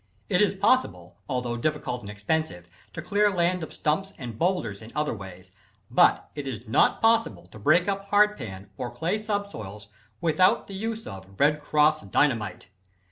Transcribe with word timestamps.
It 0.29 0.41
is 0.41 0.55
possible, 0.55 1.17
although 1.29 1.57
difficult 1.57 2.01
and 2.01 2.09
expensive, 2.09 2.67
to 2.93 3.03
clear 3.03 3.29
land 3.31 3.61
of 3.61 3.71
stumps 3.71 4.13
and 4.17 4.35
boulders 4.35 4.81
in 4.81 4.91
other 4.95 5.13
ways, 5.13 5.51
but 5.91 6.31
it 6.33 6.47
is 6.47 6.67
not 6.67 7.03
possible 7.03 7.45
to 7.49 7.59
break 7.59 7.87
up 7.87 8.05
hard 8.07 8.35
pan, 8.35 8.71
or 8.77 8.89
clay 8.89 9.19
subsoils, 9.19 9.89
without 10.19 10.65
the 10.65 10.73
use 10.73 11.05
of 11.05 11.39
"Red 11.39 11.61
Cross" 11.61 12.01
Dynamite. 12.05 12.65